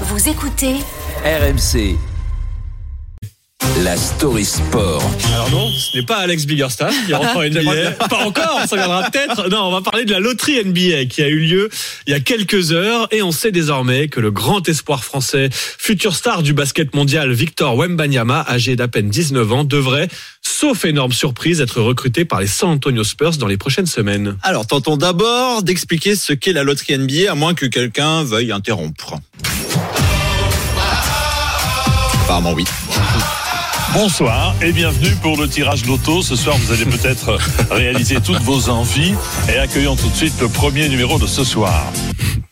Vous 0.00 0.28
écoutez 0.28 0.74
RMC. 1.24 1.96
La 3.84 3.96
story 3.96 4.44
sport. 4.44 5.02
Alors 5.32 5.50
non, 5.52 5.70
ce 5.70 5.96
n'est 5.96 6.04
pas 6.04 6.16
Alex 6.16 6.46
Biggerstaff 6.46 6.94
qui 7.06 7.14
rentre 7.14 7.36
en 7.36 7.42
NBA. 7.48 7.92
pas 8.10 8.24
encore, 8.24 8.62
ça 8.66 8.74
viendra 8.74 9.08
peut-être. 9.08 9.48
Non, 9.50 9.68
on 9.68 9.70
va 9.70 9.82
parler 9.82 10.04
de 10.04 10.10
la 10.10 10.18
loterie 10.18 10.64
NBA 10.64 11.04
qui 11.04 11.22
a 11.22 11.28
eu 11.28 11.38
lieu 11.38 11.70
il 12.08 12.10
y 12.10 12.14
a 12.14 12.18
quelques 12.18 12.72
heures 12.72 13.06
et 13.12 13.22
on 13.22 13.30
sait 13.30 13.52
désormais 13.52 14.08
que 14.08 14.18
le 14.18 14.32
grand 14.32 14.68
espoir 14.68 15.04
français, 15.04 15.48
futur 15.52 16.16
star 16.16 16.42
du 16.42 16.54
basket 16.54 16.92
mondial 16.92 17.32
Victor 17.32 17.76
Wembanyama, 17.76 18.44
âgé 18.48 18.74
d'à 18.74 18.88
peine 18.88 19.08
19 19.08 19.52
ans, 19.52 19.64
devrait, 19.64 20.08
sauf 20.42 20.84
énorme 20.84 21.12
surprise, 21.12 21.60
être 21.60 21.80
recruté 21.80 22.24
par 22.24 22.40
les 22.40 22.48
San 22.48 22.70
Antonio 22.70 23.04
Spurs 23.04 23.36
dans 23.36 23.46
les 23.46 23.58
prochaines 23.58 23.86
semaines. 23.86 24.36
Alors, 24.42 24.66
tentons 24.66 24.96
d'abord 24.96 25.62
d'expliquer 25.62 26.16
ce 26.16 26.32
qu'est 26.32 26.52
la 26.52 26.64
loterie 26.64 26.98
NBA, 26.98 27.30
à 27.30 27.36
moins 27.36 27.54
que 27.54 27.66
quelqu'un 27.66 28.24
veuille 28.24 28.50
interrompre. 28.50 29.20
Apparemment, 32.24 32.54
oui. 32.54 32.64
Bonsoir 33.94 34.54
et 34.60 34.72
bienvenue 34.72 35.14
pour 35.22 35.36
le 35.40 35.48
tirage 35.48 35.84
loto. 35.86 36.20
Ce 36.22 36.34
soir, 36.34 36.56
vous 36.58 36.72
allez 36.72 36.84
peut-être 36.84 37.38
réaliser 37.70 38.16
toutes 38.20 38.42
vos 38.42 38.68
envies 38.68 39.14
et 39.52 39.56
accueillons 39.58 39.94
tout 39.96 40.08
de 40.08 40.16
suite 40.16 40.34
le 40.40 40.48
premier 40.48 40.88
numéro 40.88 41.18
de 41.18 41.26
ce 41.26 41.44
soir. 41.44 41.92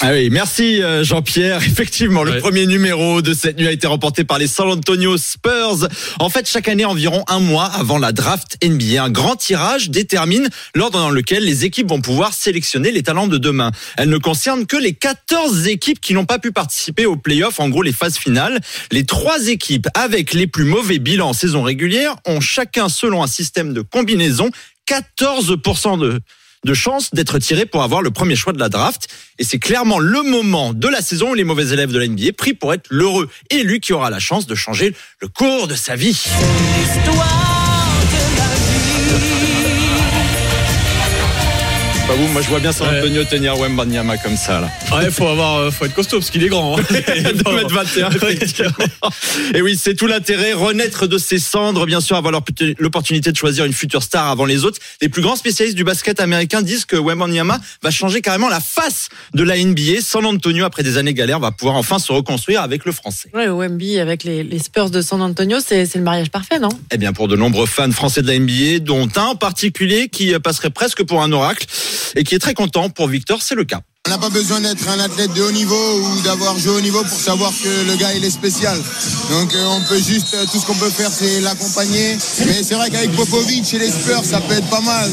Ah 0.04 0.10
oui, 0.12 0.30
merci 0.30 0.82
euh, 0.82 1.04
Jean-Pierre. 1.04 1.62
Effectivement, 1.66 2.24
le 2.24 2.32
Ouais. 2.32 2.38
premier 2.38 2.66
numéro 2.66 3.22
de 3.22 3.34
cette 3.34 3.56
nuit 3.58 3.68
a 3.68 3.72
été 3.72 3.86
remporté 3.86 4.24
par 4.24 4.38
les 4.38 4.48
San 4.48 4.68
Antonio 4.68 5.16
Spurs. 5.16 5.86
En 6.18 6.28
fait, 6.28 6.48
chaque 6.48 6.66
année, 6.68 6.84
environ 6.84 7.24
un 7.28 7.38
mois 7.38 7.66
avant 7.66 7.98
la 7.98 8.10
draft 8.10 8.56
NBA, 8.64 9.00
un 9.02 9.10
grand 9.10 9.36
tirage 9.36 9.90
détermine 9.90 10.48
l'ordre 10.74 10.98
dans 10.98 11.10
lequel 11.10 11.44
les 11.44 11.64
équipes 11.64 11.88
vont 11.88 12.00
pouvoir 12.00 12.34
sélectionner 12.34 12.90
les 12.90 13.02
talents 13.04 13.28
de 13.28 13.38
demain. 13.38 13.70
Elle 13.96 14.08
ne 14.08 14.18
concerne 14.18 14.66
que 14.66 14.76
les 14.76 14.92
14 14.94 15.68
équipes 15.68 16.00
qui 16.00 16.14
n'ont 16.14 16.24
pas 16.24 16.38
pu 16.40 16.50
participer 16.50 17.06
aux 17.06 17.16
playoffs, 17.16 17.60
en 17.60 17.68
gros 17.68 17.82
les 17.82 17.92
phases 17.92 18.16
finales. 18.16 18.60
Les 18.90 19.04
trois 19.04 19.46
équipes 19.48 19.86
avec 19.94 20.32
les 20.34 20.48
plus 20.48 20.64
mauvais 20.64 20.98
bilans 20.98 21.31
en 21.32 21.34
saison 21.34 21.62
régulière 21.62 22.16
ont 22.26 22.40
chacun, 22.40 22.90
selon 22.90 23.22
un 23.22 23.26
système 23.26 23.72
de 23.72 23.80
combinaison, 23.80 24.50
14% 24.86 25.98
de 25.98 26.20
de 26.64 26.74
chance 26.74 27.12
d'être 27.12 27.40
tiré 27.40 27.66
pour 27.66 27.82
avoir 27.82 28.02
le 28.02 28.12
premier 28.12 28.36
choix 28.36 28.52
de 28.52 28.60
la 28.60 28.68
draft. 28.68 29.08
Et 29.40 29.44
c'est 29.44 29.58
clairement 29.58 29.98
le 29.98 30.22
moment 30.22 30.72
de 30.74 30.86
la 30.86 31.00
saison 31.00 31.30
où 31.30 31.34
les 31.34 31.42
mauvais 31.42 31.70
élèves 31.72 31.90
de 31.90 31.98
la 31.98 32.06
NBA 32.06 32.34
prient 32.38 32.54
pour 32.54 32.72
être 32.72 32.86
l'heureux 32.88 33.28
élu 33.50 33.80
qui 33.80 33.92
aura 33.92 34.10
la 34.10 34.20
chance 34.20 34.46
de 34.46 34.54
changer 34.54 34.94
le 35.20 35.26
cours 35.26 35.66
de 35.66 35.74
sa 35.74 35.96
vie. 35.96 36.22
Pas 42.12 42.18
vous, 42.18 42.28
moi 42.28 42.42
je 42.42 42.48
vois 42.48 42.60
bien 42.60 42.72
San 42.72 42.88
Ouais. 42.88 42.98
Antonio 42.98 43.24
tenir 43.24 43.56
Wembanyama 43.58 44.18
comme 44.18 44.36
ça 44.36 44.60
là. 44.60 44.68
Ouais, 44.94 45.10
faut 45.10 45.28
avoir, 45.28 45.56
euh, 45.56 45.70
faut 45.70 45.86
être 45.86 45.94
costaud 45.94 46.18
parce 46.18 46.28
qu'il 46.30 46.44
est 46.44 46.48
grand. 46.48 46.78
Hein. 46.78 46.82
2m21. 46.90 48.70
Et 49.54 49.62
oui, 49.62 49.78
c'est 49.82 49.94
tout 49.94 50.06
l'intérêt, 50.06 50.52
renaître 50.52 51.06
de 51.06 51.16
ses 51.16 51.38
cendres, 51.38 51.86
bien 51.86 52.02
sûr, 52.02 52.16
avoir 52.16 52.30
l'opportu- 52.30 52.74
l'opportunité 52.78 53.32
de 53.32 53.36
choisir 53.38 53.64
une 53.64 53.72
future 53.72 54.02
star 54.02 54.28
avant 54.28 54.44
les 54.44 54.66
autres. 54.66 54.78
Les 55.00 55.08
plus 55.08 55.22
grands 55.22 55.36
spécialistes 55.36 55.74
du 55.76 55.84
basket 55.84 56.20
américain 56.20 56.60
disent 56.60 56.84
que 56.84 56.96
Wembanyama 56.96 57.58
va 57.82 57.90
changer 57.90 58.20
carrément 58.20 58.50
la 58.50 58.60
face 58.60 59.08
de 59.32 59.42
la 59.42 59.56
NBA. 59.56 60.02
San 60.02 60.26
Antonio, 60.26 60.66
après 60.66 60.82
des 60.82 60.98
années 60.98 61.14
galères, 61.14 61.40
va 61.40 61.50
pouvoir 61.50 61.76
enfin 61.76 61.98
se 61.98 62.12
reconstruire 62.12 62.60
avec 62.60 62.84
le 62.84 62.92
français. 62.92 63.30
Ouais, 63.32 63.48
Wemby 63.48 63.98
avec 63.98 64.24
les, 64.24 64.44
les 64.44 64.58
Spurs 64.58 64.90
de 64.90 65.00
San 65.00 65.22
Antonio, 65.22 65.60
c'est 65.66 65.86
c'est 65.86 65.96
le 65.96 66.04
mariage 66.04 66.28
parfait, 66.30 66.58
non? 66.58 66.68
Eh 66.90 66.98
bien, 66.98 67.14
pour 67.14 67.26
de 67.26 67.36
nombreux 67.36 67.64
fans 67.66 67.90
français 67.90 68.20
de 68.20 68.26
la 68.26 68.38
NBA, 68.38 68.80
dont 68.80 69.08
un 69.16 69.22
en 69.28 69.34
particulier 69.34 70.10
qui 70.10 70.34
passerait 70.40 70.68
presque 70.68 71.02
pour 71.04 71.22
un 71.22 71.32
oracle 71.32 71.64
et 72.16 72.24
qui 72.24 72.34
est 72.34 72.38
très 72.38 72.54
content 72.54 72.90
pour 72.90 73.08
Victor, 73.08 73.42
c'est 73.42 73.54
le 73.54 73.64
cas. 73.64 73.80
On 74.08 74.10
n'a 74.10 74.18
pas 74.18 74.30
besoin 74.30 74.60
d'être 74.60 74.88
un 74.88 74.98
athlète 74.98 75.32
de 75.32 75.42
haut 75.42 75.52
niveau 75.52 75.76
ou 75.76 76.20
d'avoir 76.22 76.58
joué 76.58 76.72
au 76.72 76.80
niveau 76.80 77.04
pour 77.04 77.20
savoir 77.20 77.52
que 77.52 77.88
le 77.88 77.96
gars 77.96 78.12
il 78.12 78.24
est 78.24 78.30
spécial. 78.30 78.76
Donc 79.30 79.54
euh, 79.54 79.64
on 79.68 79.80
peut 79.82 80.00
juste 80.00 80.34
euh, 80.34 80.44
tout 80.50 80.58
ce 80.58 80.66
qu'on 80.66 80.74
peut 80.74 80.90
faire 80.90 81.10
c'est 81.10 81.40
l'accompagner. 81.40 82.18
Mais 82.46 82.64
c'est 82.64 82.74
vrai 82.74 82.90
qu'avec 82.90 83.12
Popovic 83.12 83.72
et 83.72 83.78
les 83.78 83.90
Spurs 83.90 84.24
ça 84.24 84.40
peut 84.40 84.54
être 84.54 84.68
pas 84.68 84.80
mal. 84.80 85.08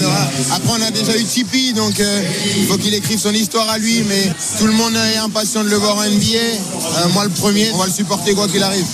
Après 0.52 0.72
on 0.72 0.81
a 0.81 0.90
déjà 0.90 1.16
eu 1.16 1.24
Tipeee 1.24 1.74
donc 1.74 2.00
euh, 2.00 2.22
il 2.58 2.66
faut 2.66 2.78
qu'il 2.78 2.96
écrive 2.96 3.19
son 3.19 3.34
histoire 3.34 3.69
à 3.69 3.78
lui. 3.78 4.03
Mais 4.08 4.24
tout 4.58 4.66
le 4.66 4.74
monde 4.74 4.96
est 4.96 5.18
impatient 5.18 5.63
de 5.63 5.69
le 5.69 5.78
voir 5.78 5.97
en 5.97 6.03
NBA. 6.03 7.09
Moi 7.13 7.25
le 7.25 7.30
premier, 7.30 7.69
on 7.74 7.78
va 7.78 7.86
le 7.86 7.94
supporter 7.94 8.34
quoi 8.34 8.47
qu'il 8.47 8.63
arrive. 8.63 8.86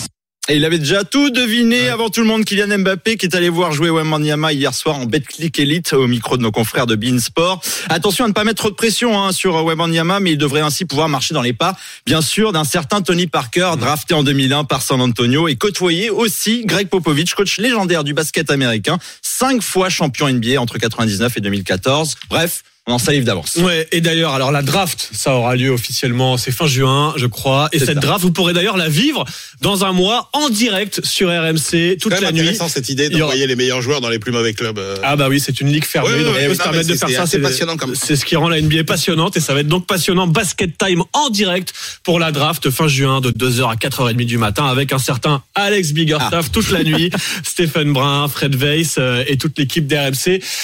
Et 0.48 0.58
il 0.58 0.66
avait 0.66 0.78
déjà 0.78 1.04
tout 1.04 1.32
deviné 1.32 1.90
avant 1.90 2.12
tout 2.12 2.22
le 2.22 2.28
monde, 2.28 2.46
Kylian 2.46 2.78
Mbappé, 2.78 3.18
qui 3.18 3.26
est 3.26 3.36
allé 3.36 3.50
voir 3.50 3.72
jouer 3.72 3.90
Wembanyama 3.90 4.54
hier 4.54 4.76
soir 4.76 4.96
en 4.96 5.06
BetClick 5.06 5.58
Elite 5.58 5.94
au 5.94 6.06
micro 6.06 6.38
de 6.38 6.44
nos 6.44 6.52
confrères 6.52 6.86
de 6.86 6.96
Beansport. 6.96 7.64
Attention 7.90 8.26
à 8.26 8.28
ne 8.28 8.34
pas 8.34 8.44
mettre 8.44 8.62
trop 8.62 8.70
de 8.70 8.76
pression 8.76 9.20
hein, 9.20 9.32
sur 9.32 9.56
Wembanyama, 9.66 10.20
mais 10.20 10.34
il 10.34 10.38
devrait 10.38 10.62
ainsi 10.62 10.86
pouvoir 10.86 11.10
marcher 11.10 11.34
dans 11.34 11.42
les 11.42 11.54
pas, 11.54 11.76
bien 12.06 12.22
sûr, 12.22 12.52
d'un 12.52 12.64
certain 12.64 13.02
Tony 13.02 13.26
Parker, 13.26 13.72
drafté 13.80 14.14
en 14.14 14.22
2001 14.22 14.66
par 14.66 14.84
San 14.84 15.02
Antonio 15.02 15.48
et 15.48 15.56
côtoyer 15.56 16.12
aussi 16.12 16.64
Greg 16.64 16.90
Popovich, 16.90 17.34
coach 17.34 17.58
légendaire 17.58 18.04
du 18.04 18.14
basket 18.14 18.52
américain, 18.52 19.00
cinq 19.24 19.64
fois 19.64 19.90
champion 19.90 20.30
NBA 20.30 20.62
entre 20.62 20.78
99 20.78 21.38
et 21.38 21.42
2014. 21.42 22.18
Bref, 22.30 22.62
on 22.88 22.94
en 22.94 22.98
salive 23.00 23.24
d'avance. 23.24 23.56
Ouais, 23.58 23.88
et 23.92 24.00
d'ailleurs, 24.00 24.34
alors 24.34 24.52
la 24.52 24.62
draft, 24.62 25.10
ça 25.12 25.34
aura 25.36 25.56
lieu 25.56 25.72
officiellement, 25.72 26.38
c'est 26.38 26.52
fin 26.52 26.68
juin, 26.68 27.14
je 27.18 27.26
crois. 27.26 27.68
Et 27.72 27.80
C'est 27.80 27.86
cette 27.86 27.96
ça. 27.96 28.00
draft, 28.02 28.22
vous 28.22 28.32
pourrez 28.32 28.54
d'ailleurs 28.54 28.78
la 28.78 28.90
vivre 28.90 29.26
dans 29.62 29.86
un 29.86 29.92
mois 29.92 30.30
en 30.34 30.50
direct 30.50 31.04
sur 31.04 31.30
RMC 31.30 31.56
toute 31.60 31.72
C'est 31.72 32.00
quand 32.02 32.10
la 32.10 32.22
même 32.22 32.36
nuit. 32.36 32.42
intéressant 32.42 32.68
cette 32.70 32.90
idée 32.90 33.08
aura- 33.10 33.20
d'envoyer 33.20 33.48
les 33.48 33.56
meilleurs 33.56 33.82
joueurs 33.82 34.02
dans 34.02 34.10
les 34.10 34.20
plus 34.20 34.32
mauvais 34.32 34.54
clubs. 34.54 34.78
euh. 34.78 34.98
Ah 35.02 35.16
bah 35.16 35.30
oui, 35.30 35.40
c'est 35.40 35.62
une 35.62 35.72
ligue 35.72 35.84
fermée, 35.86 36.10
Ouais, 36.10 36.24
donc 36.24 36.36
ouais, 36.36 36.42
on 36.42 36.44
peut 36.44 36.48
non, 36.50 36.54
se 36.54 36.58
permettre 36.64 36.90
de 36.90 36.94
faire 36.96 37.10
c'est 37.10 37.16
ça. 37.16 37.22
assez 37.24 37.40
passionnant 37.40 37.76
comme- 37.78 37.96
C'est 37.96 38.16
ce 38.16 38.24
qui 38.24 38.36
rend 38.36 38.50
la 38.50 38.62
NBA 38.62 38.84
passionnante 38.84 39.36
et 39.36 39.40
ça 39.40 39.56
va 39.56 39.62
être 39.62 39.68
donc 39.68 39.88
passionnant 39.88 40.28
basket 40.28 40.78
time 40.78 41.02
en 41.14 41.30
direct 41.32 41.74
pour 42.04 42.20
la 42.20 42.32
draft 42.32 42.70
fin 42.70 42.88
juin 42.88 43.20
de 43.20 43.32
2h 43.32 43.68
à 43.72 43.76
4h30 43.78 44.26
du 44.28 44.38
matin 44.38 44.66
avec 44.68 44.94
un 44.94 45.00
certain 45.00 45.42
Alex 45.56 45.92
Biggerstaff 45.94 46.52
toute 46.52 46.70
la 46.70 46.84
nuit, 46.84 47.10
Stephen 47.44 47.94
Brun, 47.94 48.28
Fred 48.28 48.54
Weiss 48.56 48.98
euh, 49.00 49.24
et 49.28 49.38
toute 49.38 49.58
l'équipe 49.58 49.88
d'RMC. 49.88 50.40